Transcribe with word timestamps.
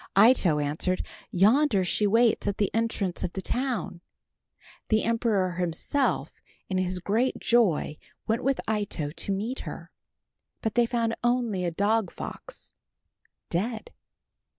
Ito 0.17 0.57
answered, 0.57 1.05
"Yonder 1.29 1.85
she 1.85 2.07
waits 2.07 2.47
at 2.47 2.57
the 2.57 2.73
entrance 2.73 3.23
of 3.23 3.33
the 3.33 3.41
town." 3.43 4.01
The 4.89 5.03
emperor 5.03 5.57
himself 5.57 6.41
in 6.69 6.79
his 6.79 6.97
great 6.97 7.37
joy 7.37 7.99
went 8.25 8.43
with 8.43 8.59
Ito 8.67 9.11
to 9.11 9.31
meet 9.31 9.59
her. 9.59 9.91
But 10.63 10.73
they 10.73 10.87
found 10.87 11.13
only 11.23 11.65
a 11.65 11.69
dog 11.69 12.09
fox 12.09 12.73
dead. 13.51 13.91